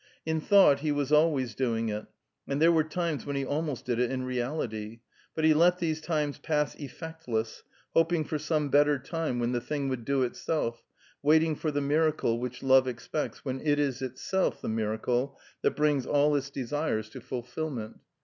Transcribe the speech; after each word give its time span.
In 0.25 0.41
thought 0.41 0.79
he 0.79 0.91
was 0.91 1.11
always 1.11 1.53
doing 1.53 1.89
it, 1.89 2.07
and 2.47 2.59
there 2.59 2.71
were 2.71 2.83
times 2.83 3.23
when 3.23 3.35
he 3.35 3.45
almost 3.45 3.85
did 3.85 3.99
it 3.99 4.09
in 4.09 4.23
reality, 4.23 5.01
but 5.35 5.45
he 5.45 5.53
let 5.53 5.77
these 5.77 6.01
times 6.01 6.39
pass 6.39 6.73
effectless, 6.77 7.61
hoping 7.93 8.23
for 8.25 8.39
some 8.39 8.69
better 8.69 8.97
time 8.97 9.37
when 9.37 9.51
the 9.51 9.61
thing 9.61 9.89
would 9.89 10.03
do 10.03 10.23
itself, 10.23 10.81
waiting 11.21 11.55
for 11.55 11.69
the 11.69 11.81
miracle 11.81 12.39
which 12.39 12.63
love 12.63 12.87
expects, 12.87 13.45
when 13.45 13.61
it 13.61 13.77
is 13.77 14.01
itself 14.01 14.59
the 14.59 14.67
miracle 14.69 15.37
that 15.61 15.75
brings 15.75 16.07
all 16.07 16.35
its 16.35 16.49
desires 16.49 17.07
to 17.11 17.21
fulfilment. 17.21 17.97